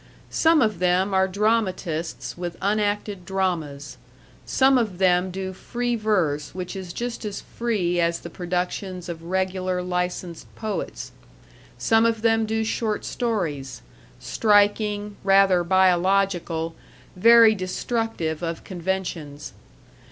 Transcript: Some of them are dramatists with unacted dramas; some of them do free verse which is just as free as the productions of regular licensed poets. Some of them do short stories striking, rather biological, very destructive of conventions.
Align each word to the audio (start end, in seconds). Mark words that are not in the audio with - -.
Some 0.31 0.63
of 0.63 0.79
them 0.79 1.13
are 1.13 1.27
dramatists 1.27 2.35
with 2.35 2.57
unacted 2.59 3.23
dramas; 3.23 3.97
some 4.47 4.79
of 4.79 4.97
them 4.97 5.29
do 5.29 5.53
free 5.53 5.95
verse 5.95 6.55
which 6.55 6.75
is 6.75 6.91
just 6.91 7.23
as 7.23 7.41
free 7.41 7.99
as 7.99 8.21
the 8.21 8.29
productions 8.31 9.09
of 9.09 9.21
regular 9.21 9.83
licensed 9.83 10.47
poets. 10.55 11.11
Some 11.77 12.07
of 12.07 12.23
them 12.23 12.47
do 12.47 12.63
short 12.63 13.05
stories 13.05 13.83
striking, 14.19 15.17
rather 15.23 15.63
biological, 15.63 16.73
very 17.15 17.53
destructive 17.53 18.41
of 18.41 18.63
conventions. 18.63 19.53